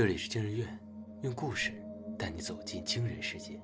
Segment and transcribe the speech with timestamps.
[0.00, 0.80] 这里是惊人院，
[1.20, 1.74] 用故事
[2.18, 3.60] 带你走进惊人世界。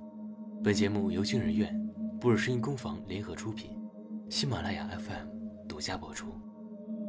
[0.62, 1.74] 本节目由惊人院、
[2.20, 3.74] 布尔声音工坊联合出品，
[4.28, 6.38] 喜马拉雅 FM 独家播出。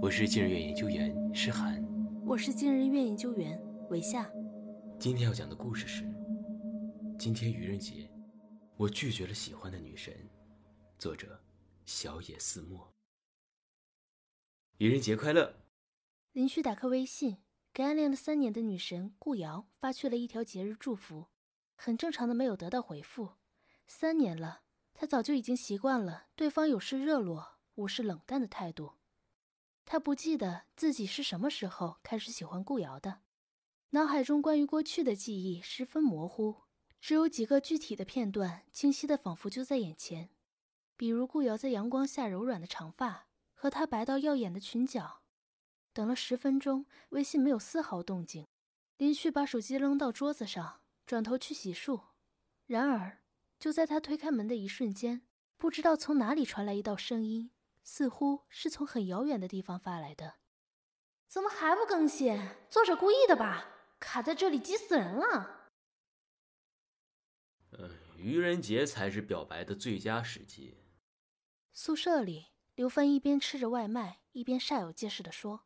[0.01, 1.85] 我是惊人院研究员诗涵，
[2.25, 4.31] 我是惊人院研究员韦夏。
[4.97, 6.05] 今天要讲的故事是：
[7.19, 8.09] 今天愚人节，
[8.77, 10.13] 我拒绝了喜欢的女神。
[10.97, 11.37] 作者：
[11.83, 12.89] 小野寺墨。
[14.77, 15.53] 愚人节快乐！
[16.31, 17.39] 林旭打开微信，
[17.77, 21.27] 给暗恋了三年的女神顾瑶发去了一条节日祝福。
[21.75, 23.33] 很正常的没有得到回复。
[23.85, 24.61] 三年了，
[24.95, 28.93] 他早就已经习惯了对方有事热络，无事冷淡的态度。
[29.85, 33.19] 他不记得自己是什么时候开始喜欢顾瑶的，
[33.91, 36.63] 脑海中关于过去的记忆十分模糊，
[36.99, 40.31] 只有几个具体的片段清晰的仿佛就在眼前，
[40.95, 43.27] 比如顾瑶在阳光下柔软的长发。
[43.53, 45.21] 和她白到耀眼的裙角，
[45.97, 48.45] 等了十分钟，微信没有丝毫动静。
[48.97, 51.99] 林旭把手机扔到桌子上，转头去洗漱。
[52.67, 53.23] 然而，
[53.59, 55.23] 就在他推开门的一瞬间，
[55.57, 57.49] 不知道从哪里传来一道声音，
[57.83, 60.35] 似乎是从很遥远的地方发来的
[61.27, 62.39] ：“怎么还不更新？
[62.69, 63.67] 作者故意的吧？
[63.99, 65.71] 卡在这里急死人了。”
[67.73, 70.77] 嗯，愚人节才是表白的最佳时机。
[71.73, 72.49] 宿舍里。
[72.75, 75.65] 刘帆一边吃着外卖，一边煞有介事地说：“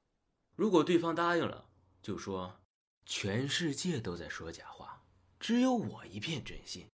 [0.61, 1.65] 如果对方答应了，
[2.03, 2.61] 就说
[3.03, 5.01] 全世界都在说假话，
[5.39, 6.85] 只有我一片真心；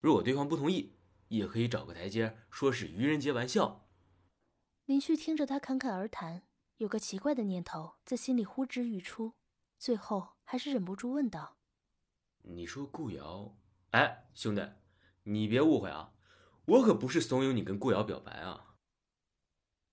[0.00, 0.94] 如果对方不同意，
[1.26, 3.84] 也可以找个台阶，说是愚人节玩笑。”
[4.86, 6.44] 林旭听着他侃侃而谈，
[6.76, 9.34] 有个奇怪的念头在心里呼之欲出，
[9.76, 11.56] 最后还是忍不住问道
[12.46, 13.56] ：“你说顾瑶？
[13.90, 14.64] 哎，兄弟，
[15.24, 16.12] 你别误会啊，
[16.64, 18.76] 我可不是怂恿你跟顾瑶表白啊。”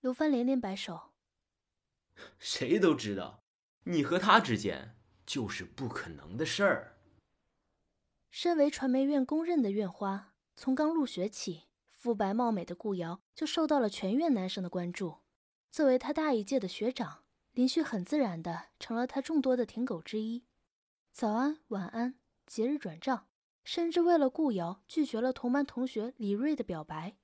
[0.02, 1.07] 刘帆连连摆手，
[2.38, 3.42] 谁都知道，
[3.84, 6.98] 你和他之间就是不可能的事儿。
[8.30, 15.18] 身为传媒院公认的院花，从刚入学起，肤白貌美的顾瑶就受到了全院男生的关注。
[15.70, 20.44] 作为他大一届的学长，林旭很自然的成了他众多的舔狗之一。
[21.12, 23.28] 早安，晚安，节日转账，
[23.64, 27.16] 甚至为了顾瑶拒绝了同班同学李瑞的表白，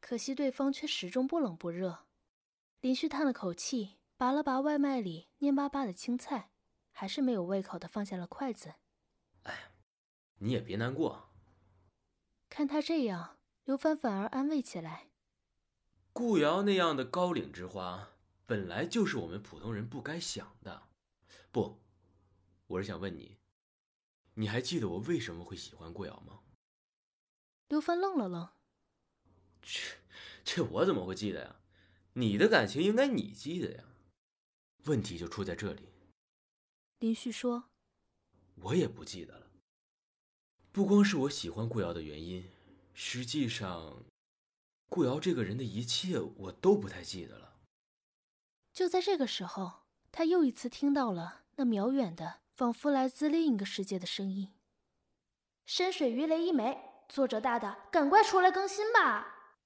[0.00, 2.06] 可惜对方却始终不冷不热。
[2.80, 6.52] 林旭叹了口气，拔了拔外卖里蔫巴巴的青菜，
[6.92, 8.74] 还是没有胃口的放下了筷子。
[9.42, 9.72] 哎，
[10.38, 11.30] 你也别难过。
[12.48, 15.08] 看他这样，刘帆反而安慰起来。
[16.12, 18.10] 顾瑶那样的高岭之花，
[18.46, 20.84] 本来就是我们普通人不该想的。
[21.50, 21.82] 不，
[22.68, 23.38] 我是想问你，
[24.34, 26.42] 你还记得我为什么会喜欢顾瑶吗？
[27.66, 28.48] 刘帆愣了愣。
[29.60, 29.80] 这，
[30.44, 31.56] 这我怎么会记得呀？
[32.12, 33.84] 你的感情应该你记得呀，
[34.84, 35.88] 问题就出在这里。
[36.98, 37.70] 林旭说
[38.56, 39.46] ：“我也不记得了。
[40.70, 42.50] 不光是我喜欢顾瑶的原因，
[42.94, 44.04] 实际上，
[44.88, 47.60] 顾瑶这个人的一切我都不太记得了。”
[48.72, 54.54] 就在这个时候，他又一次听到了那渺远的、仿佛来自另一个世界的声音
[55.66, 59.60] ：“深水鱼雷一枚，作者大大，赶快出来更新吧！”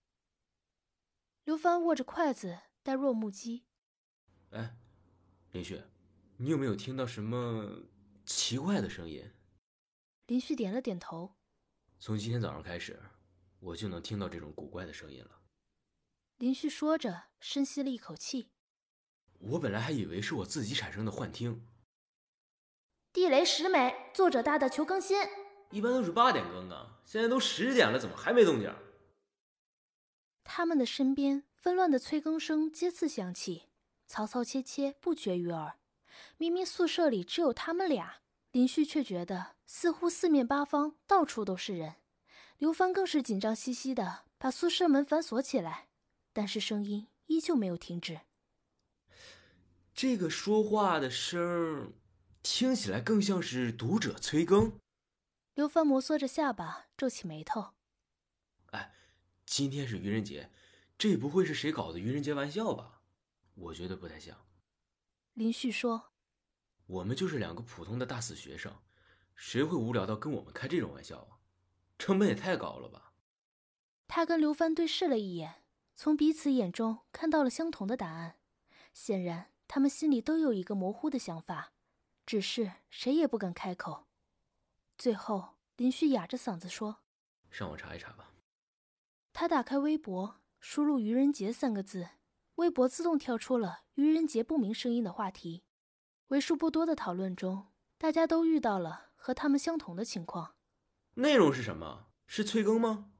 [1.44, 3.64] 刘帆握着筷子，呆若木鸡。
[4.50, 4.76] 哎，
[5.52, 5.82] 林旭，
[6.36, 7.82] 你有没有听到什么
[8.24, 9.30] 奇怪的声音？
[10.26, 11.36] 林旭点了点头。
[11.98, 13.00] 从今天早上开始，
[13.58, 15.40] 我就能听到这种古怪的声音了。
[16.36, 18.50] 林旭说着，深吸了一口气。
[19.38, 21.66] 我本来还以为是我自己产生的幻听。
[23.12, 25.16] 地雷十枚，作者大大求更新。
[25.70, 28.74] 一般都是八点更啊，现在都十点了，怎么还没动静？
[30.44, 33.64] 他们的身边纷乱的催更声接次响起，
[34.08, 35.78] 嘈嘈切切不绝于耳。
[36.36, 38.22] 明明宿舍里只有他们俩，
[38.52, 41.96] 林旭却觉得似乎四面八方到处都是人。
[42.58, 45.88] 刘帆更是紧张兮兮的把宿舍门反锁起来，
[46.32, 48.20] 但是声音依旧没有停止。
[49.94, 51.92] 这个说话的声儿
[52.42, 54.78] 听起来更像是读者催更。
[55.54, 57.74] 刘帆摩挲着下巴，皱起眉头。
[58.72, 58.92] 哎。
[59.48, 60.50] 今天是愚人节，
[60.98, 62.95] 这不会是谁搞的愚人节玩笑吧？
[63.56, 64.46] 我觉得不太像。
[65.34, 66.12] 林旭说
[66.86, 68.74] ：“我们就是两个普通的大四学生，
[69.34, 71.40] 谁会无聊到跟我们开这种玩笑啊？
[71.98, 73.12] 成本也太高了吧？”
[74.08, 75.64] 他跟刘帆对视了一眼，
[75.94, 78.38] 从彼此眼中看到了相同的答案。
[78.92, 81.72] 显然，他们心里都有一个模糊的想法，
[82.24, 84.06] 只是谁也不敢开口。
[84.96, 87.02] 最后，林旭哑着嗓子说
[87.50, 88.30] ：“上网查一查吧。”
[89.34, 92.08] 他打开微博，输入“愚人节”三个字，
[92.56, 95.64] 微博自动跳出了“愚人节不明声音”的话题。
[96.28, 97.68] 为数不多的讨论中，
[97.98, 100.54] 大家都遇到了和他们相同的情况。
[101.14, 102.08] 内容是什么？
[102.26, 103.10] 是催更吗？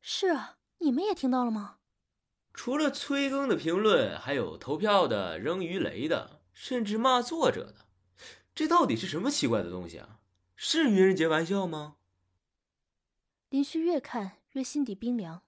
[0.00, 1.78] 是啊，你们也听到了吗？
[2.54, 7.86] 除了催更的评论，还有投票的、扔鱼雷的，甚至骂作者的。
[8.54, 10.20] 这到底是什么奇怪的东西啊？
[10.54, 11.96] 是愚人节玩笑吗？
[13.50, 15.42] 林旭越看越心底冰凉。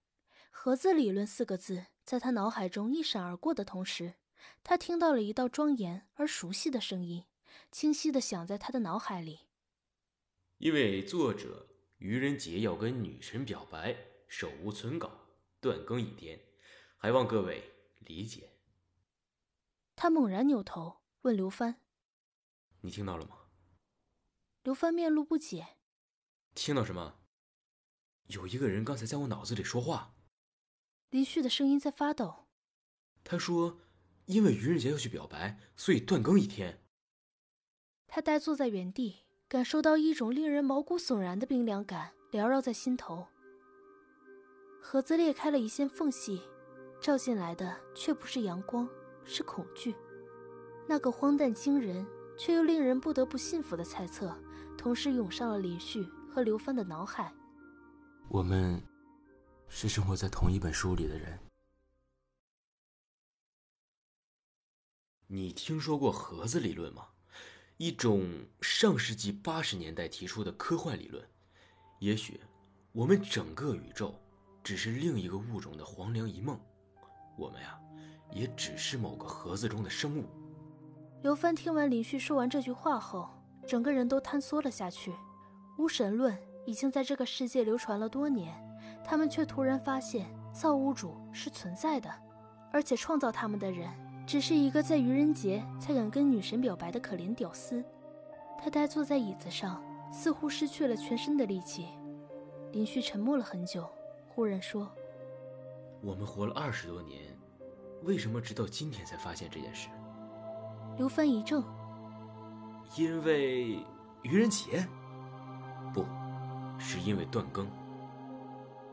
[0.51, 4.17] 盒子理论四个字在他脑海中一闪而过的同时，
[4.65, 7.25] 他听到了一道庄严而熟悉的声音，
[7.71, 9.47] 清晰的响在他的脑海里。
[10.59, 11.69] 因为作者
[11.99, 13.97] 愚人节要跟女神表白，
[14.27, 15.09] 手无存稿，
[15.61, 16.37] 断更一天，
[16.97, 17.63] 还望各位
[18.01, 18.51] 理解。
[19.95, 21.81] 他猛然扭头问刘帆。
[22.81, 23.37] 你听到了吗？
[24.65, 25.77] 刘帆面露不解。
[26.57, 27.21] 听到什么？
[28.27, 30.17] 有一个人刚才在我脑子里说话。
[31.11, 32.47] 林旭的声音在发抖。
[33.23, 33.79] 他说
[34.27, 36.83] ：“因为愚人节要去表白，所以断更一天。”
[38.09, 43.27] 他呆坐在原地，感受到一种令人毛骨悚然的冰凉感缭绕在心头。
[44.81, 46.41] 盒子裂开了一线缝隙，
[47.01, 48.89] 照进来的却不是阳光，
[49.25, 49.95] 是恐惧。
[50.89, 52.07] 那个荒诞惊人。
[52.39, 54.35] 却又令人不得不信服的猜测，
[54.79, 57.31] 同时涌上了林旭和刘帆的脑海。
[58.31, 58.83] 我们
[59.73, 61.39] 是生活在同一本书里的人。
[65.29, 67.07] 你听说过盒子理论吗？
[67.77, 68.29] 一种
[68.61, 71.25] 上世纪八十年代提出的科幻理论。
[72.01, 72.41] 也许，
[72.93, 74.21] 我们整个宇宙
[74.63, 76.61] 只是另一个物种的黄粱一梦，
[77.39, 77.81] 我们呀，
[78.33, 80.27] 也只是某个盒子中的生物。
[81.23, 83.31] 刘芬听完林旭说完这句话后，
[83.67, 85.15] 整个人都坍缩了下去。
[85.79, 88.55] 无神论已经在这个世界流传了多年，
[89.05, 92.11] 他们却突然发现造物主是存在的，
[92.73, 93.89] 而且创造他们的人
[94.27, 97.85] 只是一个在愚人节才敢跟女神表白的可怜屌丝。
[98.63, 99.83] 他呆坐在椅子上，
[100.13, 101.89] 似乎失去了全身的力气。
[102.73, 103.89] 林旭沉默了很久，
[104.29, 104.89] 忽然说
[106.03, 107.37] ：“我们活了二十多年，
[108.03, 109.89] 为什么直到今天才发现这件事？”
[110.97, 111.65] 刘帆一怔，
[112.97, 113.85] 因为
[114.23, 114.87] 愚人节，
[115.95, 116.05] 不
[116.79, 117.67] 是因为断更。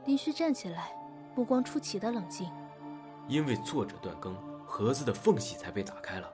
[0.08, 0.98] 林旭站起来，
[1.36, 2.50] 目光出奇的冷静。
[3.28, 4.34] 因为作者断更，
[4.66, 6.32] 盒子的缝隙才被打开了。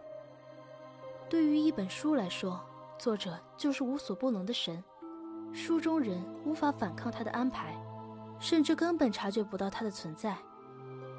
[1.27, 2.61] 对于一本书来说，
[2.99, 4.83] 作者就是无所不能的神，
[5.51, 7.75] 书中人无法反抗他的安排，
[8.39, 10.37] 甚至根本察觉不到他的存在。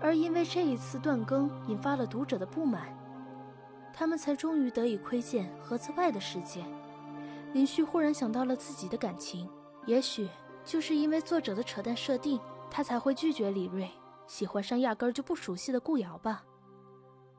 [0.00, 2.96] 而因为这一次断更，引发了读者的不满。
[3.92, 6.64] 他们才终于得以窥见盒子外的世界。
[7.52, 9.50] 林旭忽然想到了自己的感情，
[9.86, 10.28] 也许
[10.64, 12.40] 就是因为作者的扯淡设定，
[12.70, 13.90] 他才会拒绝李锐，
[14.26, 16.44] 喜欢上压根就不熟悉的顾瑶吧。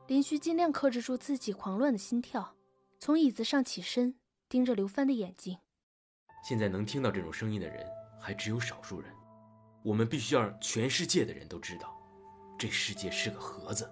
[0.06, 2.54] 林旭尽量克制住自己狂乱的心跳，
[2.98, 4.14] 从椅子上起身，
[4.48, 5.58] 盯着刘帆的眼睛。
[6.44, 7.84] 现在能听到这种声音的人
[8.20, 9.12] 还只有少数人，
[9.82, 11.92] 我们必须要让全世界的人都知道，
[12.56, 13.90] 这世界是个盒子，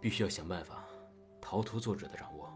[0.00, 0.84] 必须要想办法。
[1.40, 2.50] 逃脱作者的掌握。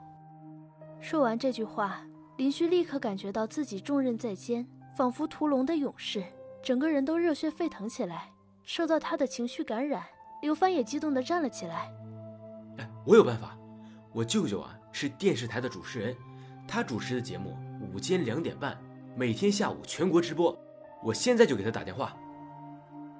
[1.00, 2.04] 说完这句话，
[2.38, 4.66] 林旭立刻感觉到自己重任在肩，
[4.98, 6.24] 仿佛屠龙的勇士，
[6.60, 8.32] 整个人都热血沸腾起来。
[8.64, 10.02] 受到他的情绪感染，
[10.42, 11.88] 刘帆也激动地站了起来。
[12.78, 13.56] 哎，我有办法！
[14.12, 16.16] 我舅舅啊是电视台的主持人，
[16.66, 17.56] 他主持的节目
[17.94, 18.76] 午间两点半，
[19.14, 20.58] 每天下午全国直播。
[21.04, 22.16] 我现在就给他打电话。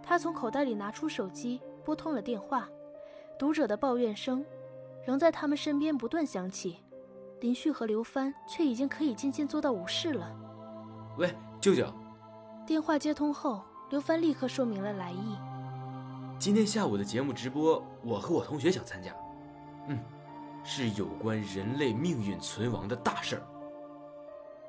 [0.03, 2.69] 他从口袋里拿出手机，拨通了电话。
[3.39, 4.45] 读者的抱怨声。
[5.07, 6.79] 仍在他们身边不断响起，
[7.41, 10.37] 林旭和刘帆却已经可以渐渐做到无视了。
[11.17, 11.33] 喂，
[11.69, 11.87] 舅舅。
[12.67, 15.37] 电话接通后，刘帆立刻说明了来意。
[16.39, 19.13] 今天下午的节目直播，我和我同学想参加。
[19.89, 19.99] 嗯，
[20.65, 23.43] 是有关人类命运存亡的大事儿。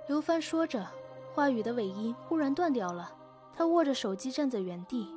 [0.10, 0.86] 刘帆说着，
[1.34, 3.10] 话语的尾音忽然断掉了。
[3.56, 5.10] 他握着手机站在原地，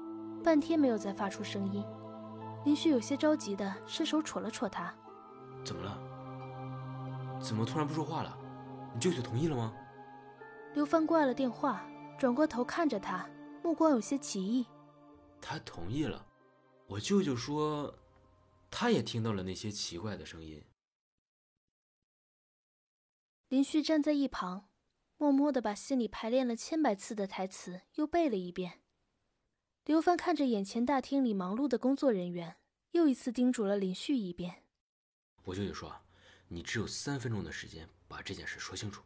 [0.45, 1.85] 半天没有再发出声音。
[2.65, 4.95] 林旭有些着急的伸手戳了戳他。
[5.65, 5.99] 怎么了？
[7.41, 8.37] 怎么突然不说话了？
[8.95, 9.73] 你舅舅同意了吗？
[10.75, 11.87] 刘帆挂了电话，
[12.19, 13.29] 转过头看着他，
[13.62, 14.67] 目光有些奇异。
[15.41, 16.26] 他同意了。
[16.87, 17.95] 我舅舅说，
[18.71, 20.62] 他也听到了那些奇怪的声音。
[23.49, 24.69] 林旭站在一旁，
[25.19, 28.81] 默默的把心里排练了千百次的台词又背了一遍。
[29.85, 32.57] 刘帆看着眼前大厅里忙碌的工作人员，
[32.93, 34.64] 又一次叮嘱了林旭一遍。
[35.45, 35.95] 我舅舅说
[36.49, 39.02] ：“你只有三分钟的时间把这件事说清楚，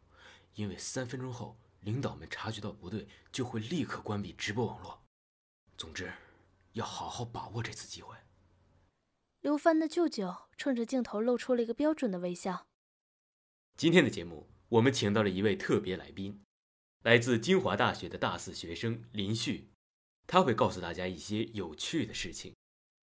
[0.57, 5.03] 因为三分钟后领导们察觉到不对，就会立刻关闭直播网络。
[5.77, 6.11] 总之，
[6.73, 8.15] 要好好把握这次机会。”
[9.41, 12.67] 刘帆的舅舅冲着镜头露出了一个标准的微笑。
[13.77, 16.41] 今天的节目我们请到了一位特别来宾，
[17.03, 19.69] 来自清华大学的大四学生林旭，
[20.25, 22.55] 他会告诉大家一些有趣的事情。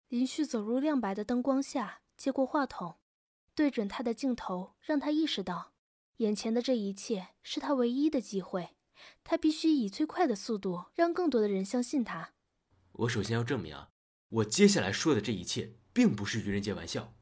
[0.09, 2.99] 林旭走入亮白的灯光下，接过话筒，
[3.55, 5.73] 对准他的镜头，让他意识到，
[6.19, 8.71] 眼前的这一切是他唯一的机会，
[9.23, 12.35] 他必须以最快的速度让更多的人相信他。
[12.93, 13.91] 我首先要证明啊，
[14.29, 17.15] 我接下来说的这一切并不是愚人节玩笑。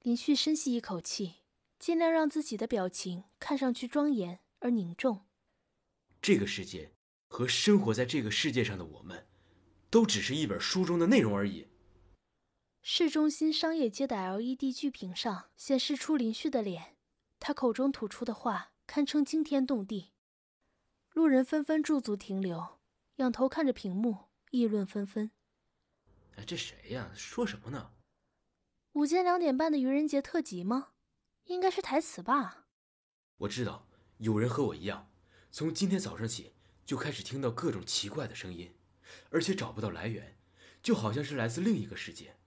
[0.00, 1.36] 林旭深吸一口气，
[1.78, 5.26] 尽量让自己的表情看上去庄严而凝重。
[6.20, 6.92] 这个世界
[7.28, 9.28] 和生活在这个世界上的我们，
[9.90, 11.68] 都只是一本书中的内容而已。
[12.82, 16.93] 市中心商业街的 LED 巨屏上显示出林旭的脸，
[17.46, 20.14] 他口中吐出的话堪称惊天动地。
[21.12, 22.78] 路人纷纷驻足停留，
[23.16, 25.30] 仰头看着屏幕，议论纷纷。
[26.36, 27.10] 哎，这谁呀？
[27.14, 27.90] 说什么呢？
[28.92, 30.92] 午间两点半的愚人节特辑吗？
[31.44, 32.64] 应该是台词吧。
[33.36, 33.86] 我知道
[34.16, 35.10] 有人和我一样，
[35.50, 36.54] 从今天早上起
[36.86, 38.74] 就开始听到各种奇怪的声音，
[39.28, 40.38] 而且找不到来源，
[40.82, 42.38] 就好像是来自另一个世界。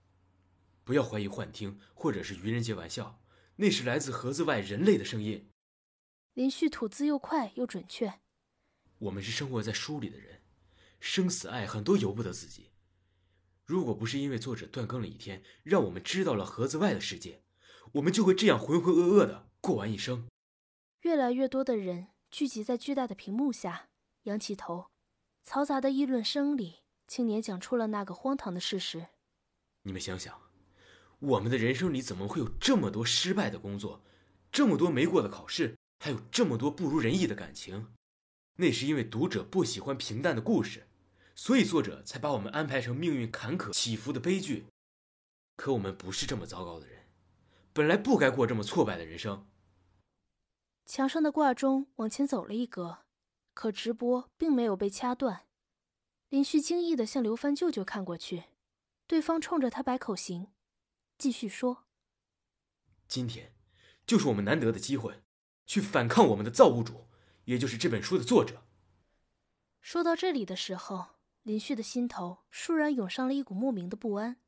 [0.82, 3.20] 不要怀疑幻听或者是愚人节玩笑，
[3.60, 5.50] 那是来自盒子外人类的声音。
[6.34, 8.20] 林旭吐字又快又准确。
[8.98, 10.40] 我们是生活在书里的人，
[11.00, 12.70] 生死爱恨都由不得自己。
[13.64, 17.42] 如果不是因为作者断更了一天，让我们知道了盒子外的世界，
[17.94, 20.28] 我们就会这样浑浑噩噩的过完一生。
[21.00, 23.88] 越来越多的人聚集在巨大的屏幕下，
[24.22, 24.86] 仰起头，
[25.44, 29.08] 嘈杂的议论声里，青年讲出了那个荒唐的事实：
[29.82, 30.47] 你们想想。
[31.20, 34.02] 我们的人生里怎么会有这么多失败的工作，
[34.52, 37.92] 这么多没过的考试，还有这么多不如人意的感情？
[38.56, 40.86] 那是因为读者不喜欢平淡的故事，
[41.34, 44.66] 所以作者才把我们安排成命运坎坷起伏的悲剧。
[45.56, 47.02] 可我们不是这么糟糕的人，
[47.72, 49.46] 本来不该过这么挫败的人生。
[50.86, 52.98] 墙上的挂钟往前走了一格，
[53.54, 55.46] 可直播并没有被掐断。
[56.28, 58.44] 林旭惊异的向刘帆舅舅看过去，
[59.06, 60.48] 对方冲着他摆口型。
[61.18, 61.84] 继续说。
[63.08, 63.52] 今天，
[64.06, 65.22] 就是我们难得的机会，
[65.66, 67.08] 去反抗我们的造物主，
[67.46, 68.62] 也就是这本书的作者。
[69.80, 74.40] 说到这里的时候，林旭的心头倏然涌上了一股莫名的不安，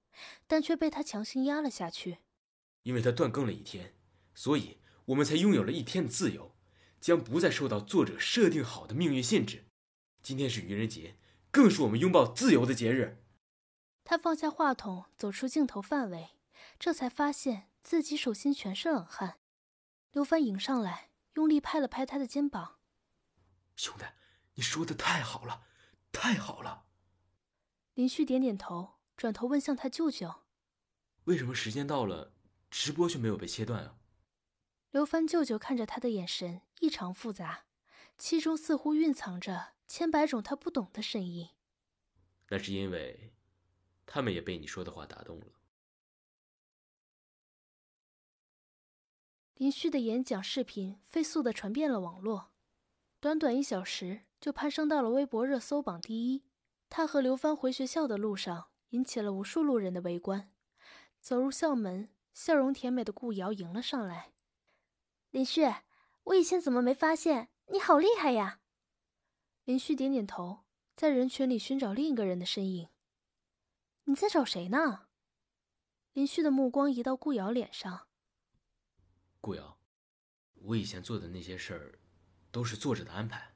[0.46, 2.18] 但却被他强行压了下去。
[2.82, 3.94] 因为他断更了一天，
[4.34, 6.54] 所以我们才拥有了一天的自由，
[7.00, 9.66] 将不再受到作者设定好的命运限制。
[10.22, 11.16] 今天是愚人节，
[11.50, 13.24] 更是我们拥抱自由的节日。
[14.04, 16.30] 他放下话筒，走出镜头范围。
[16.80, 19.38] 这才发现自己手心全是冷汗，
[20.12, 22.78] 刘帆迎上来，用力拍了拍他的肩膀
[23.76, 24.04] ：“兄弟，
[24.54, 25.66] 你说的太好了，
[26.10, 26.86] 太好了。”
[27.92, 30.46] 林旭点点头，转头问向他舅舅
[31.24, 32.32] ：“为什么时间到了，
[32.70, 33.98] 直播却没有被切断啊？”
[34.90, 37.66] 刘帆舅舅看着他的眼神异常复杂，
[38.16, 41.50] 其中似乎蕴藏着千百种他不懂的深意。
[42.48, 43.34] 那是因为，
[44.06, 45.59] 他们也被你说的话打动了。
[49.60, 52.50] 林旭的演讲视频飞速的传遍了网络，
[53.20, 56.44] 短短一小时就攀升到了微博热搜榜第一。
[56.88, 60.48] 他和刘帆回学校的路上，引起了无数路人的围观。
[61.20, 64.32] 走入校门，笑容甜美的顾瑶迎了上来
[65.30, 65.70] ：“林旭，
[66.24, 67.50] 我以前怎么没发现？
[67.66, 68.60] 你好厉害呀！”
[69.64, 70.60] 林旭点点头，
[70.96, 72.88] 在人群里寻找另一个人的身影。
[74.04, 75.08] “你在找谁呢？”
[76.14, 78.06] 林旭的目光移到顾瑶脸上。
[79.42, 79.78] 顾瑶，
[80.54, 81.98] 我以前做的那些事儿，
[82.50, 83.54] 都是作者的安排。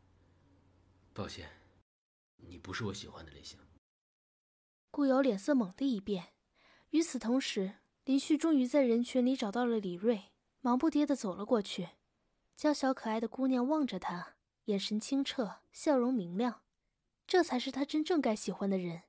[1.12, 1.50] 抱歉，
[2.37, 3.59] 你不是我喜欢的类型。
[4.91, 6.33] 顾瑶脸色猛地一变。
[6.91, 7.75] 与此同时，
[8.05, 11.91] 林旭终于在人群里找到了李瑞，忙不迭的走了过去。
[12.57, 16.62] 娇小可爱的姑娘望着他，眼神清澈，笑容明亮，
[17.26, 19.03] 这才是他真正该喜欢的人。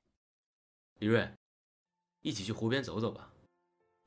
[0.98, 1.32] 李瑞，
[2.20, 3.32] 一起去湖边走走吧。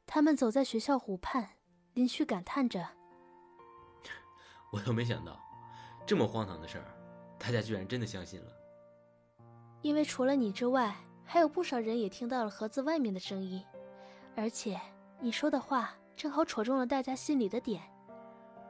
[0.05, 1.58] 他们走在学校湖畔。
[1.99, 2.79] 林旭感叹着：
[4.71, 5.37] “我都没想到，
[6.07, 6.85] 这么荒唐的事儿，
[7.37, 8.47] 大家居然真的相信了。
[9.81, 13.61] 因为除了你之外，还有不少人也听到了盒子外面的声音，
[14.33, 14.79] 而且
[15.19, 17.81] 你说的话正好戳中了大家心里的点。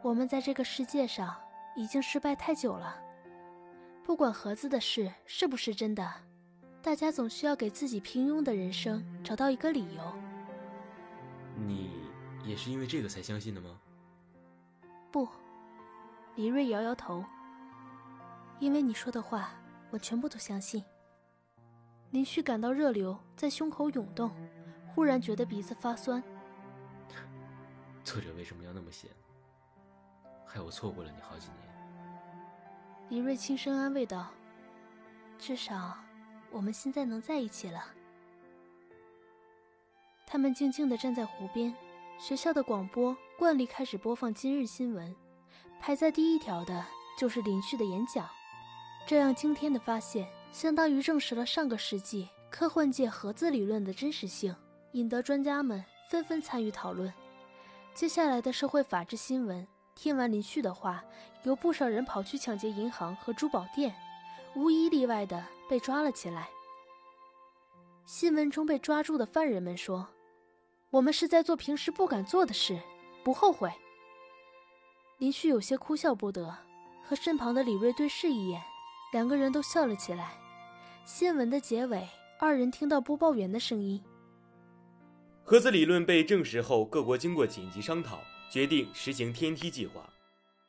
[0.01, 1.39] 我们在这个世界上
[1.75, 2.99] 已经失败太久了，
[4.03, 6.11] 不管盒子的事是不是真的，
[6.81, 10.01] 大家总需要给自己平庸的人生找到一个理由。
[11.55, 11.91] 你。”
[12.43, 13.79] 也是因为这个才相信的吗？
[15.11, 15.27] 不，
[16.35, 17.23] 李瑞摇摇头。
[18.59, 19.51] 因为你说的话，
[19.89, 20.83] 我全部都相信。
[22.11, 24.31] 林旭感到热流在胸口涌动，
[24.93, 26.21] 忽然觉得鼻子发酸。
[28.03, 29.09] 作者为什么要那么写？
[30.45, 31.59] 害我错过了你好几年。
[33.09, 34.27] 李瑞轻声安慰道
[35.37, 35.97] ：“至少，
[36.51, 37.85] 我们现在能在一起了。”
[40.25, 41.73] 他们静静地站在湖边，
[42.19, 45.15] 学校的广播惯例开始播放今日新闻，
[45.79, 46.85] 排在第一条的
[47.17, 48.27] 就是林旭的演讲。
[49.07, 54.53] 这样惊天的发现，相当于证实了上个世纪科幻界核子理论的真实性，
[54.91, 57.11] 引得专家们纷纷参与讨论。
[57.93, 61.01] 接下来的社会法治新闻，听完林旭的话，
[61.43, 63.95] 有不少人跑去抢劫银行和珠宝店，
[64.57, 66.49] 无一例外的被抓了起来。
[68.05, 70.05] 新闻中被抓住的犯人们说。
[70.91, 72.79] 我们是在做平时不敢做的事，
[73.23, 73.71] 不后悔。
[75.19, 76.51] 林旭有些哭笑不得，
[77.03, 78.59] 和身旁的李瑞对视一眼，
[79.13, 80.33] 两个人都笑了起来。
[81.05, 82.07] 新闻的结尾，
[82.39, 84.03] 二人听到播报员的声音：
[85.43, 88.19] 核子理论被证实后，各国经过紧急商讨，
[88.51, 90.09] 决定实行天梯计划。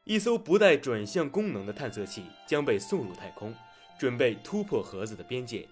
[0.05, 3.55] 一艘不带转向功能的探测器将被送入太空，
[3.99, 5.67] 准备突破盒子的边界。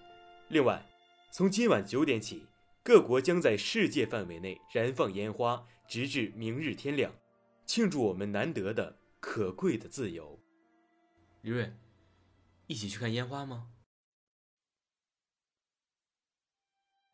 [0.47, 0.83] 另外，
[1.29, 2.47] 从今晚九点起。
[2.89, 7.13] 各国将在世界范围内燃放烟花，直至明日天亮，
[7.63, 10.39] 庆祝我们难得的可贵的自由。
[11.41, 11.71] 李瑞，
[12.65, 13.69] 一起去看烟花吗？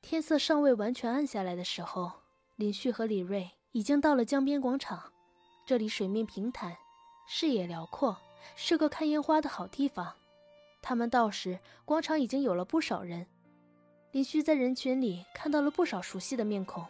[0.01, 2.09] 天色尚未完全暗下来的时候，
[2.55, 5.11] 林旭和李瑞已经到了江边广场。
[5.65, 6.77] 这里水面平坦，
[7.27, 8.17] 视野辽阔，
[8.55, 10.15] 是个看烟花的好地方。
[10.81, 13.27] 他们到时，广场已经有了不少人。
[14.15, 16.85] 林旭在人群里看到了不少熟悉的面孔，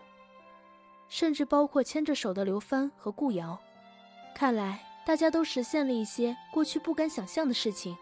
[1.09, 3.59] 甚至包括牵着手的刘帆和顾瑶。
[4.35, 7.97] 看来大家都实现了一些过去不敢想象的事情。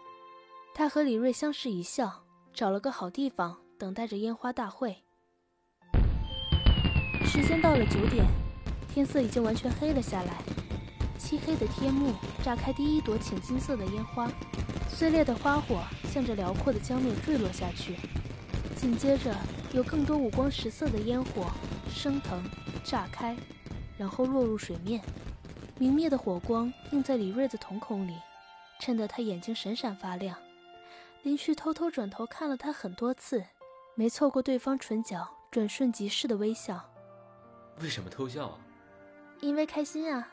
[0.74, 5.02] 他和李瑞相视一笑，找了个好地方等待着烟花大会。
[7.24, 8.26] 时间到了九点，
[8.92, 10.36] 天色已经完全黑了下来。
[11.16, 12.12] 漆黑的天幕
[12.44, 14.30] 炸开第一朵浅金色的烟花，
[14.86, 17.96] 碎裂的花火向着辽阔的江面坠落下去。
[18.76, 19.34] 紧接着，
[19.72, 21.50] 有更多五光十色的烟火
[21.88, 22.42] 升腾、
[22.84, 23.36] 炸开，
[23.96, 25.02] 然后落入水面。
[25.78, 28.14] 明灭的火光映在李锐的瞳孔里，
[28.78, 30.36] 衬得他眼睛闪闪发亮。
[31.22, 33.44] 林旭偷偷转头看了他很多次，
[33.94, 36.84] 没错过对方唇角转瞬即逝的微笑。
[37.80, 38.58] 为什么偷笑啊？
[39.40, 40.28] 因为开心啊！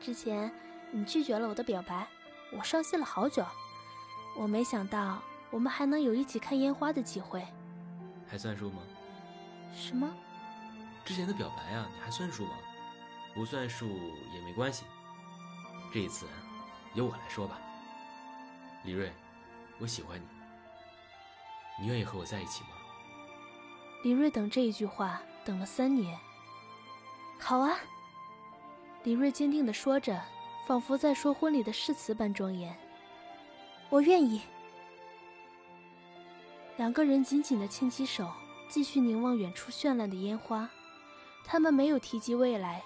[0.00, 0.50] 之前
[0.90, 2.08] 你拒绝了我的表白，
[2.56, 3.44] 我伤心了好久。
[4.36, 7.44] 我没想到我们还能有一起看烟花的机会。
[8.32, 8.80] 还算数吗？
[9.76, 10.10] 什么？
[11.04, 12.52] 之前的表白啊，你还算数吗？
[13.34, 13.86] 不算数
[14.32, 14.86] 也没关系。
[15.92, 16.26] 这一次，
[16.94, 17.60] 由我来说吧。
[18.84, 19.12] 李瑞，
[19.78, 20.26] 我喜欢你，
[21.78, 22.70] 你愿意和我在一起吗？
[24.02, 26.18] 李瑞等这一句话等了三年。
[27.38, 27.76] 好啊，
[29.04, 30.18] 李瑞坚定的说着，
[30.66, 32.74] 仿佛在说婚礼的誓词般庄严。
[33.90, 34.40] 我愿意。
[36.82, 38.28] 两个人紧紧地牵起手，
[38.68, 40.68] 继续凝望远处绚烂的烟花。
[41.44, 42.82] 他们没有提及未来，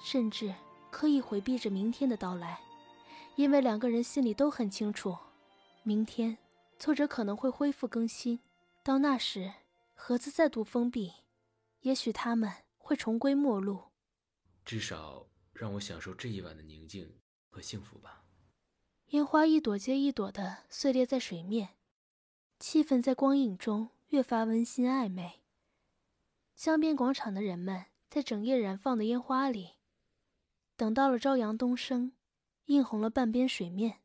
[0.00, 0.54] 甚至
[0.88, 2.60] 刻意回避着明天的到来，
[3.34, 5.18] 因为两个人心里都很清楚，
[5.82, 6.38] 明天
[6.78, 8.38] 作者可能会恢复更新。
[8.84, 9.52] 到那时，
[9.96, 11.12] 盒子再度封闭，
[11.80, 13.82] 也许他们会重归陌路。
[14.64, 17.12] 至少让我享受这一晚的宁静
[17.48, 18.22] 和幸福吧。
[19.08, 21.70] 烟花一朵接一朵的碎裂在水面。
[22.60, 25.40] 气氛在光影中越发温馨暧昧。
[26.54, 29.76] 江边广场的人们在整夜燃放的烟花里，
[30.76, 32.12] 等到了朝阳东升，
[32.66, 34.02] 映红了半边水面。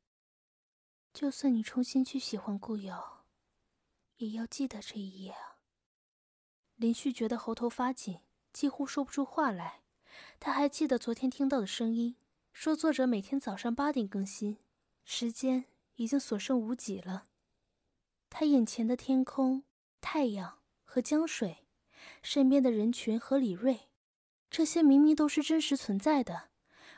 [1.14, 3.26] 就算你重新去喜欢顾瑶，
[4.16, 5.60] 也要记得这一夜啊。
[6.78, 8.22] 林旭觉得喉头发紧，
[8.54, 9.82] 几乎说不出话来。
[10.40, 12.16] 他还记得昨天听到的声音，
[12.54, 14.58] 说作者每天早上八点更新，
[15.04, 15.66] 时间
[15.96, 17.26] 已经所剩无几了。
[18.38, 19.64] 他眼前的天空、
[20.02, 21.66] 太阳和江水，
[22.22, 23.88] 身边的人群和李锐，
[24.50, 26.50] 这些明明都是真实存在的，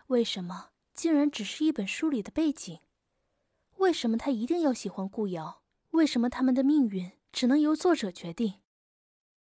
[0.07, 2.79] 为什么竟然只是一本书里的背景？
[3.75, 5.61] 为什么他一定要喜欢顾瑶？
[5.91, 8.55] 为什么他们的命运只能由作者决定？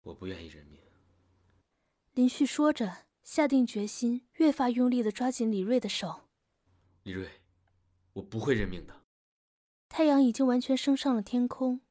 [0.03, 0.81] 我不愿意认命。
[2.13, 6.29] 林旭说着，下定决心，越发用力的抓紧李锐的手。
[7.03, 7.43] 李锐，
[8.13, 9.02] 我不会认命的。
[9.93, 11.83] 太阳已经完全升上了天空，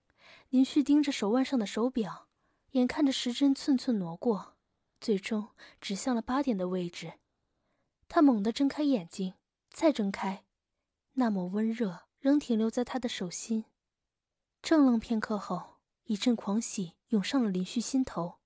[0.49, 2.27] 林旭盯着手腕上的手表，
[2.71, 4.57] 眼看着时针寸寸挪过，
[4.99, 7.19] 最终指向了八点的位置。
[8.07, 9.35] 他猛地睁开眼睛，
[9.69, 10.43] 再睁开，
[11.13, 13.65] 那抹温热仍停留在他的手心。
[14.63, 18.39] 怔愣片刻后，一阵狂喜涌上了林旭心头。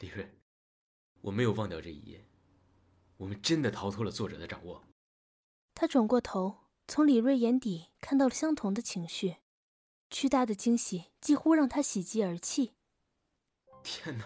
[0.00, 0.28] 李锐，
[1.20, 2.26] 我没有忘掉这一夜，
[3.16, 4.82] 我们真的逃脱了作者的掌握。
[5.72, 6.58] 他转过头，
[6.90, 9.36] 从李瑞眼底看到了相同的情绪，
[10.10, 12.72] 巨大的惊喜几乎让他喜极而泣。
[13.84, 14.24] 天哪，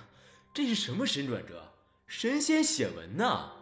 [0.54, 1.74] 这是什么神转折？
[2.06, 3.52] 神仙写文呐！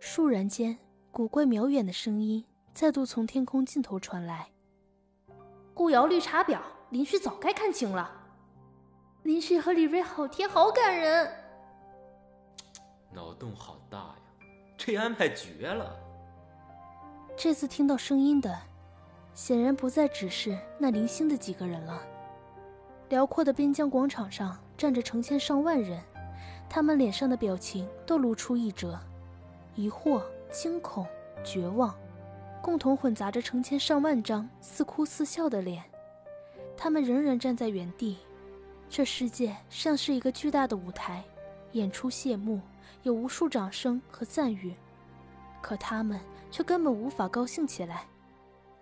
[0.00, 0.76] 倏然间，
[1.12, 4.50] 古怪渺远的声音再度从天空尽头传来
[5.72, 6.60] ：“顾瑶绿茶婊，
[6.90, 8.10] 林旭早该看清了。
[9.22, 11.32] 林旭和李瑞好甜，好感人。
[13.12, 14.16] 脑洞好大呀，
[14.76, 15.96] 这安排绝了。”
[17.42, 18.56] 这次听到声音的，
[19.34, 22.00] 显然不再只是那零星的几个人了。
[23.08, 26.00] 辽阔的边疆广场上站着成千上万人，
[26.70, 28.96] 他们脸上的表情都如出一辙：
[29.74, 31.04] 疑惑、惊恐、
[31.42, 31.92] 绝望，
[32.62, 35.82] 共同混杂着成千上万张似哭似笑的脸。
[36.76, 38.18] 他们仍然站在原地。
[38.88, 41.24] 这世界像是一个巨大的舞台，
[41.72, 42.60] 演出谢幕，
[43.02, 44.76] 有无数掌声和赞誉，
[45.60, 46.20] 可他们。
[46.52, 48.06] 却根本无法高兴起来。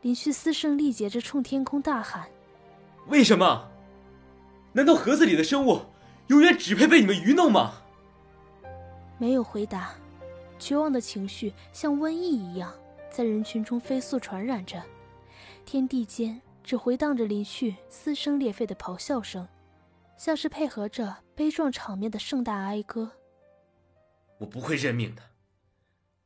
[0.03, 2.29] 林旭嘶声力竭着冲天空大喊
[3.09, 3.71] ：“为什么？
[4.73, 5.81] 难道盒子里的生物
[6.27, 7.83] 永远只配被你们愚弄吗？”
[9.19, 9.95] 没有回答，
[10.59, 12.75] 绝望的情绪像瘟疫一样
[13.11, 14.83] 在人群中飞速传染着，
[15.65, 19.47] 天地间只回荡着林旭撕声裂肺的咆哮声，
[20.17, 23.13] 像是配合着悲壮场面的盛大哀歌。
[24.39, 25.23] 我不会认命的，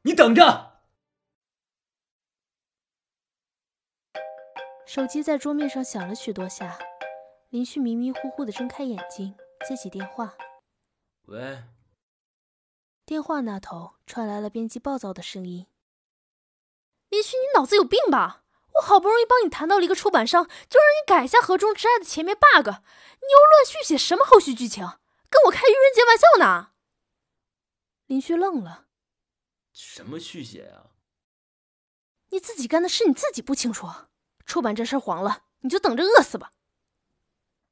[0.02, 0.73] 你等着！
[4.86, 6.78] 手机在桌面上响了许多下，
[7.48, 9.34] 林旭迷迷糊糊的睁开眼睛，
[9.66, 10.36] 接起电话。
[11.26, 11.64] 喂。
[13.06, 15.66] 电话那头传来了编辑暴躁的声音
[17.08, 18.44] ：“林旭，你脑子有病吧？
[18.74, 24.84] 我好不容易帮你谈到了一个出版商，就让你改一下《河中之爱》的前面 bug，你又乱续写什么后续剧情？
[25.30, 26.72] 跟我开愚人节玩笑呢？”
[28.06, 28.86] 林旭愣了
[29.72, 30.92] ：“什么续写啊？
[32.30, 33.88] 你自己干的事你自己不清楚？”
[34.46, 36.52] 出版这事黄了，你就等着饿死吧！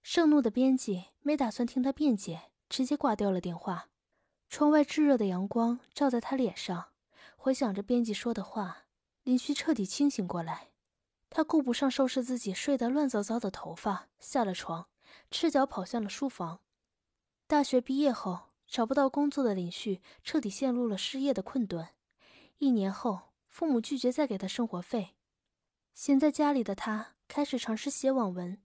[0.02, 3.90] 盛怒的编辑没打算听他辩解，直接挂掉了电话。
[4.48, 6.88] 窗外炙热的阳光照在他脸上，
[7.37, 8.85] 回想着编辑说的话，
[9.22, 10.70] 林旭彻底清醒过来。
[11.30, 14.88] 他顾不上收拾自己睡得乱糟糟的头发，下了床，
[15.30, 16.61] 赤脚跑向了书房。
[17.46, 21.88] 大学毕业后找不到工作的林旭彻底陷入了失业的困顿。
[22.58, 25.14] 一年后，父母拒绝再给他生活费。
[25.94, 28.61] 闲在家里的他开始尝试写网文，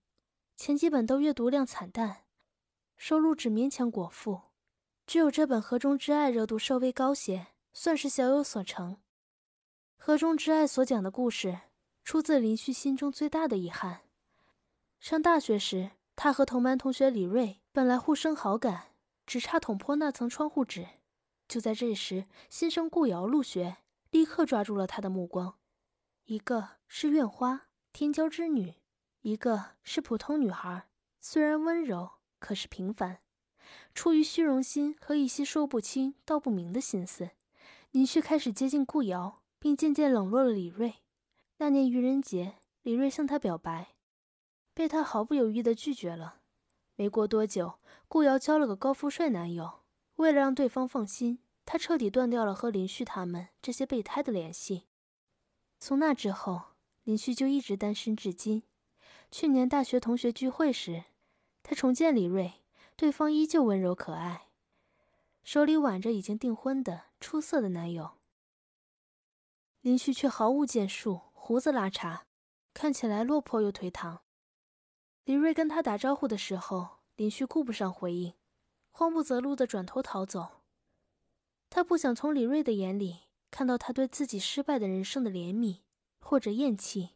[0.56, 2.24] 前几本都阅读量惨淡，
[2.96, 4.42] 收入只勉强果腹，
[5.06, 8.94] 只有这本《河中之爱》热度稍微高些，算是小有所成。
[9.98, 11.60] 《河中之爱》所讲的故事，
[12.04, 14.02] 出自林旭心中最大的遗憾。
[15.00, 20.88] 上大学时，他和同班同学李瑞本来互生好感，只差捅破那层窗户纸。
[21.48, 23.78] 就在这时，新生顾瑶入学，
[24.10, 25.56] 立刻抓住了他的目光。
[26.26, 28.76] 一个是院花天骄之女，
[29.22, 30.88] 一个是普通女孩，
[31.20, 33.20] 虽然温柔，可是平凡。
[33.94, 37.32] 出于虚荣心和一些说不清道不明的心思，
[37.92, 40.96] 林旭开始接近顾瑶，并渐渐冷落了李瑞。
[41.58, 43.96] 那年愚人节，李瑞向他表白，
[44.74, 46.42] 被他毫不犹豫地拒绝了。
[46.96, 49.82] 没过多久，顾瑶交了个高富帅男友。
[50.16, 54.88] 为了让对方放心，他彻底断掉了和林旭他们这些备胎的联系。
[55.80, 56.77] 从那之后，
[57.08, 58.64] 林旭就一直单身至今。
[59.32, 61.06] 去年大学同学聚会时，
[61.64, 62.56] 他重见李瑞，
[62.98, 64.50] 对方依旧温柔可爱，
[65.42, 68.18] 手里挽着已经订婚的出色的男友。
[69.80, 72.24] 林旭却毫无建树，胡子拉碴，
[72.74, 74.24] 看起来落魄又颓唐。
[75.24, 78.34] 李瑞跟他打招呼的时候，林旭顾不上回应，
[78.92, 80.62] 慌不择路的转头逃走。
[81.70, 83.22] 他不想从李瑞的眼里。
[83.50, 85.80] 看到他对自己失败的人生的怜悯
[86.30, 87.12] 或者厌弃，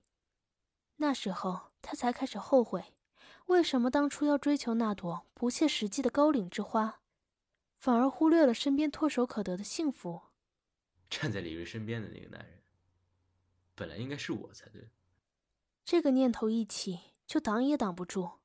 [0.96, 2.94] 那时候他才开始后悔，
[3.48, 7.02] 为什么当初要追求那朵不切实际的高岭之花，
[7.78, 10.22] 反而忽略了身边唾手可得的幸福。
[11.12, 12.62] 站在李瑞身边的那个男人，
[13.76, 14.90] 本来应该是我才对。
[15.84, 18.40] 这个念头一起，就挡也挡不住，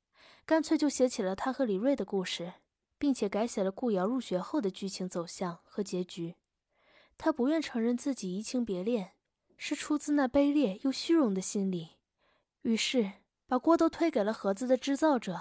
[0.45, 2.55] 干脆就写起了他和李瑞的故事，
[2.99, 6.35] 并且改写了顾瑶入学后的剧情走向和结局。
[7.17, 9.13] 他不愿承认自己移情别恋，
[9.57, 11.97] 是出自那卑劣又虚荣的心理，
[12.63, 13.13] 于是
[13.47, 15.33] 把锅都推给了盒子的制造者。《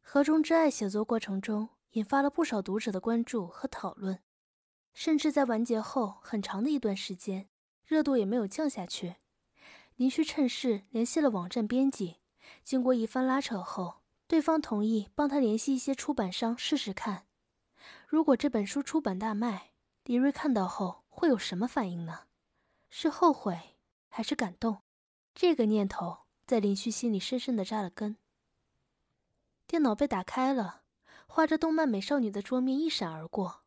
[0.00, 4.20] 河中之爱》写作过程中引发了不少读者的关注和讨论，
[4.92, 7.48] 甚至在完结后很长的一段时间，
[7.84, 9.16] 热度也没有降下去。
[9.96, 12.16] 林旭趁势联系了网站编辑，
[12.62, 17.26] 经过一番拉扯后，对方同意帮他联系一些出版商试试看，
[18.06, 19.72] 如果这本书出版大卖。
[20.04, 22.27] 李瑞看到后会有什么反应呢？
[22.90, 23.76] 是后悔
[24.08, 24.82] 还是感动？
[25.34, 28.16] 这个念头在林旭心里深深的扎了根。
[29.66, 30.82] 电脑被打开了，
[31.26, 33.64] 画着动漫美少女的桌面一闪而过。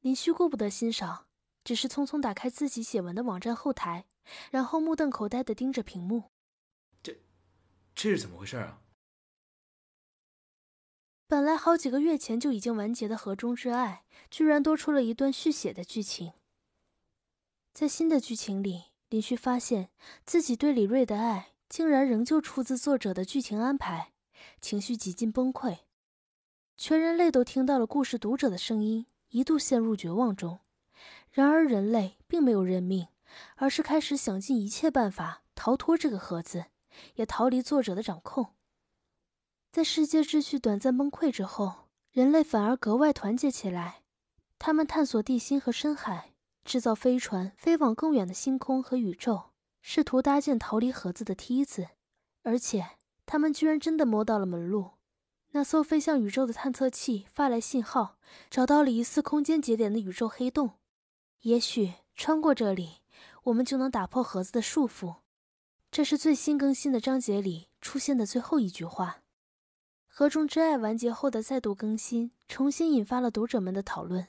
[0.00, 1.26] 林旭顾不得欣赏，
[1.62, 4.06] 只是匆匆打开自己写文的网站后台，
[4.50, 6.30] 然后目瞪口呆的盯着屏幕。
[7.02, 7.20] 这，
[7.94, 8.80] 这是怎么回事啊？
[11.26, 16.32] 本来好几个月前就已经完结的河中之爱，居然多出了一段续写的剧情。
[17.78, 19.90] 在新的剧情里，林旭发现
[20.26, 24.10] 自己对李锐的爱，竟然仍旧出自作者的剧情安排，
[24.60, 25.78] 情绪几近崩溃。
[26.76, 30.58] 全人类都听到了故事读者的声音，一度陷入绝望中。
[31.30, 33.06] 然而人类并没有认命，
[33.54, 36.64] 而是开始想尽一切办法逃脱这个盒子，
[37.14, 38.54] 也逃离作者的掌控。
[39.70, 44.02] 在世界秩序短暂崩溃之后，人类反而格外团结起来。
[44.58, 46.32] 他们探索地心和深海，
[46.64, 51.88] 制造飞船飞往更远的星空和宇宙，试图搭建逃离盒子的梯子。
[52.42, 54.92] 而且，他们居然真的摸到了门路。
[55.52, 58.18] 那艘飞向宇宙的探测器发来信号，
[58.50, 60.72] 找到了疑似空间节点的宇宙黑洞。
[61.40, 62.98] 也许穿过这里，
[63.44, 65.16] 我们就能打破盒子的束缚。
[65.90, 69.22] 这是最新更新的章节里出现的最后一句话。
[70.20, 74.28] 《河中之爱》完结后的再度更新，重新引发了读者们的讨论。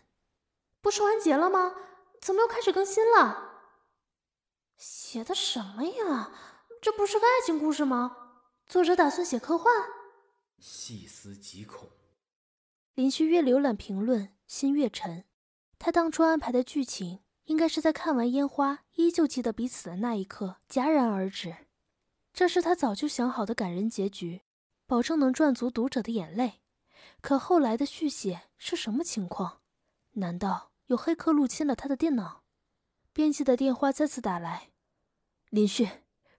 [0.82, 1.74] 不是完结了吗？
[2.22, 3.62] 怎么又开始更新了？
[4.78, 6.32] 写的什么呀？
[6.82, 8.16] 这不是个爱情故事吗？
[8.66, 9.74] 作者打算写科幻？
[10.60, 11.90] 细思极恐。
[12.94, 15.26] 林旭越浏览评论，心越沉。
[15.78, 21.56] 他当初安排的剧情，应该是在看完烟花，依旧记得彼此的那一刻戛然而止。
[22.34, 24.42] 这是他早就想好的感人结局。
[24.86, 26.62] 保证能赚足读者的眼泪，
[27.22, 29.62] 可后来的续写是什么情况？
[30.14, 32.41] 难道有黑客入侵了他的电脑？
[33.13, 34.69] 编辑的电话再次打来，
[35.52, 35.88] 林旭，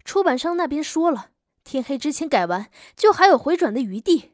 [0.04, 1.30] 出版商那边说了，
[1.62, 4.32] 天黑之前改完就还有回转的余地，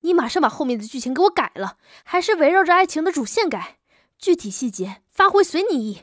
[0.00, 3.78] 你马上把后面的剧情给我改了，还是围绕着爱情的主线改，
[4.18, 6.02] 具体细节发挥随你意。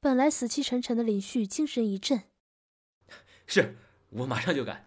[0.00, 2.24] 本来死气沉沉的林旭精神一振，
[3.46, 3.76] 是
[4.10, 4.86] 我马上就改。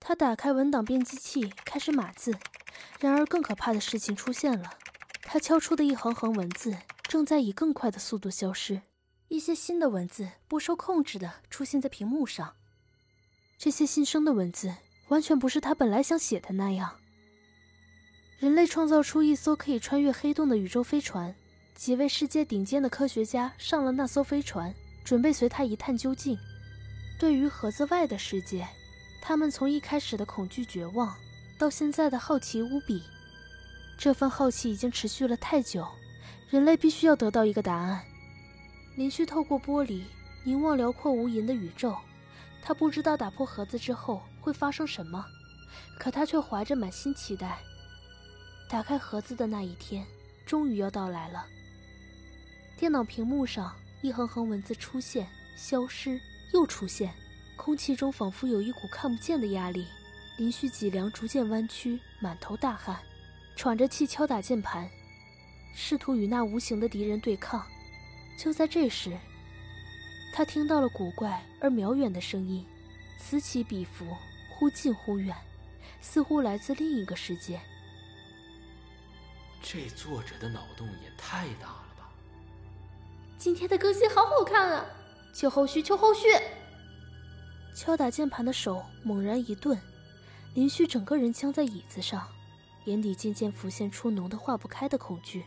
[0.00, 2.36] 他打开文档编辑器，开始码字。
[2.98, 4.78] 然而，更可怕的事情出现了。
[5.32, 8.82] 他敲出的一行行文字，正在以更快的速度消失。
[9.28, 12.56] 一些新的文字不受控制的出现在屏幕上。
[13.56, 14.74] 这些新生的文字，
[15.06, 16.96] 完全不是他本来想写的那样。
[18.40, 21.32] 人类创造出一艘可以穿越黑洞的宇宙飞船，
[21.76, 26.36] 几位世界顶尖的科学家上了那艘飞船，准备随他一探究竟。
[27.20, 28.66] 对于盒子外的世界。
[29.22, 31.14] 他们从一开始的恐惧绝望，
[31.56, 33.00] 到现在的好奇无比。
[34.00, 35.86] 这份好奇已经持续了太久，
[36.48, 38.02] 人类必须要得到一个答案。
[38.96, 40.04] 林旭透过玻璃
[40.42, 41.94] 凝望辽阔无垠的宇宙，
[42.62, 45.22] 他不知道打破盒子之后会发生什么，
[45.98, 47.58] 可他却怀着满心期待。
[48.70, 50.02] 打开盒子的那一天，
[50.46, 51.44] 终于要到来了。
[52.78, 56.18] 电脑屏幕上一行行文字出现、消失、
[56.54, 57.12] 又出现。
[57.54, 59.86] 空气中仿佛有一股看不见的压力，
[60.38, 62.98] 林旭脊梁逐渐弯曲，满头大汗，
[63.60, 64.88] 喘着气敲打键盘，
[65.74, 67.62] 试图与那无形的敌人对抗。
[68.34, 69.14] 就在这时，
[70.32, 72.64] 他听到了古怪而渺远的声音，
[73.18, 74.16] 此起彼伏，
[74.48, 75.36] 忽近忽远，
[76.00, 77.60] 似乎来自另一个世界。
[79.62, 82.10] 这作者的脑洞也太大了吧！
[83.36, 84.86] 今天的更新好好看啊！
[85.34, 86.28] 求后续，求后续！
[87.76, 89.78] 敲打键盘的手猛然一顿，
[90.54, 92.26] 林旭整个人僵在椅子上，
[92.84, 95.44] 眼底渐渐浮现出浓得化不开的恐惧。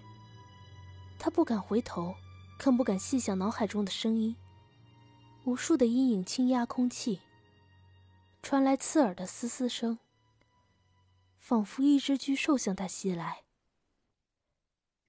[1.17, 2.15] 他不敢回头，
[2.57, 4.35] 更不敢细想脑海中的声音。
[5.45, 7.21] 无数的阴影轻压空气，
[8.41, 9.99] 传来刺耳的嘶嘶声，
[11.37, 13.43] 仿佛一只巨兽向他袭来。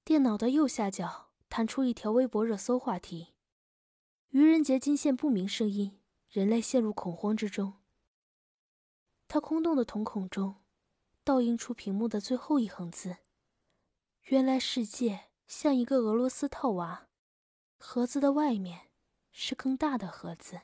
[0.04, 3.34] 电脑的右下角弹出一条微博热搜话题
[4.30, 6.00] ：“愚人节惊现不明声音。”
[6.34, 7.74] 人类陷入恐慌之中。
[9.28, 10.56] 他空洞的瞳孔中，
[11.24, 13.16] 倒映出屏幕的最后一行字
[14.28, 17.08] ：“原来世界像一个俄罗斯套娃，
[17.78, 18.90] 盒子的外面
[19.32, 20.60] 是更大的盒子。”